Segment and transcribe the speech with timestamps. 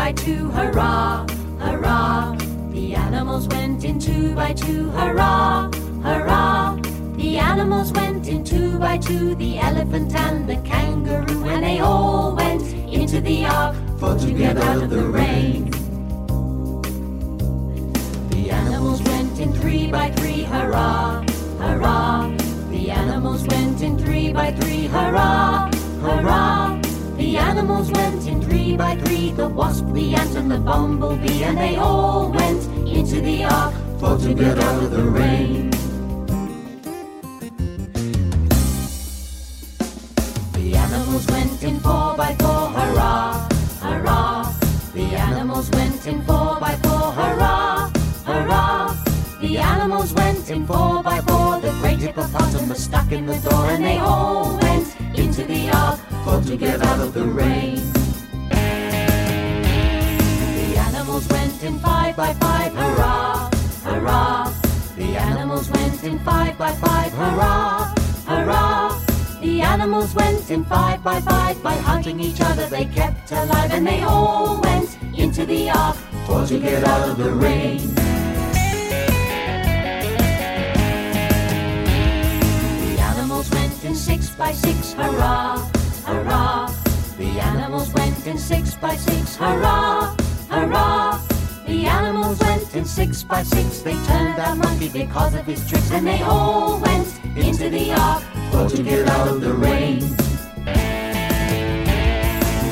[0.00, 1.26] by two, hurrah,
[1.58, 2.34] hurrah.
[2.70, 5.70] The animals went in two by two, hurrah,
[6.02, 6.76] hurrah.
[7.16, 12.34] The animals went in two by two, the elephant and the kangaroo, and they all
[12.34, 12.62] went
[12.98, 15.79] into the ark for to get out of the rain.
[28.80, 33.44] By three, the wasp, the ant, and the bumblebee, and they all went into the
[33.44, 35.68] ark for to get out of the rain.
[40.58, 43.48] The animals went in four by four, hurrah,
[43.82, 44.50] hurrah.
[44.94, 47.90] The animals went in four by four, hurrah,
[48.24, 48.96] hurrah.
[49.42, 53.84] The animals went in four by four, the great hippopotamus stuck in the door, and
[53.84, 57.99] they all went into the ark for to get out of the rain.
[61.20, 63.50] Animals went in five by five, hurrah,
[63.84, 64.52] hurrah.
[64.96, 67.94] The animals went in five by five, hurrah,
[68.26, 68.98] hurrah.
[69.40, 73.86] The animals went in five by five, by hunting each other they kept alive, and
[73.86, 75.96] they all went into the ark
[76.26, 77.94] for to get out of the rain.
[82.84, 85.58] The animals went in six by six, hurrah,
[86.06, 86.72] hurrah.
[87.18, 90.16] The animals went in six by six, hurrah,
[90.50, 91.18] hurrah.
[91.66, 93.80] The animals went in six by six.
[93.80, 98.22] They turned out monkey because of his tricks, and they all went into the ark
[98.50, 100.00] for to get out of the rain.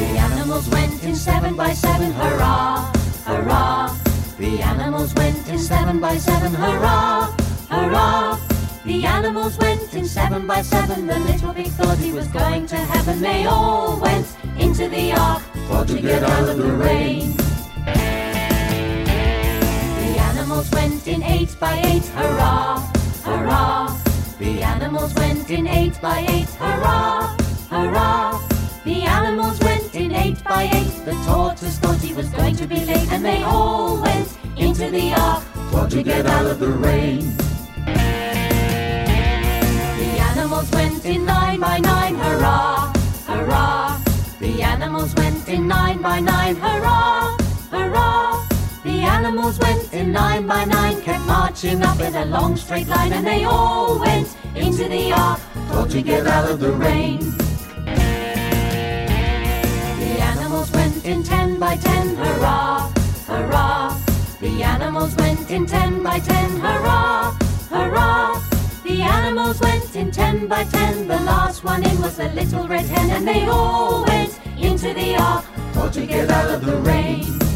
[0.00, 2.92] The animals went in seven by seven, hurrah,
[3.24, 3.96] hurrah.
[4.38, 7.32] The animals went in seven by seven, hurrah,
[7.70, 8.38] hurrah.
[8.84, 11.06] The animals went in seven by seven.
[11.06, 13.20] The little pig thought he was going to heaven.
[13.20, 14.26] They all went
[14.58, 17.29] into the ark for to get out of the rain.
[21.10, 22.78] In eight by eight, hurrah,
[23.24, 23.98] hurrah.
[24.38, 27.36] The animals went in eight by eight, hurrah,
[27.68, 28.40] hurrah.
[28.84, 31.04] The animals went in eight by eight.
[31.04, 35.12] The tortoise thought he was going to be late, and they all went into the
[35.14, 37.36] ark for to get out of the rain.
[40.02, 42.92] The animals went in nine by nine, hurrah,
[43.26, 44.00] hurrah.
[44.38, 47.36] The animals went in nine by nine, hurrah,
[47.72, 48.46] hurrah.
[48.82, 50.89] The animals went in nine by nine,
[51.30, 55.86] marching up in a long straight line, and they all went into the ark for
[55.86, 57.20] to get out of the rain.
[60.02, 62.90] The animals went in ten by ten, hurrah,
[63.28, 63.96] hurrah.
[64.40, 67.32] The animals went in ten by ten, hurrah,
[67.70, 68.42] hurrah.
[68.82, 71.06] The animals went in ten by ten.
[71.06, 75.14] The last one in was the little red hen, and they all went into the
[75.14, 77.49] ark for to get out of the rain.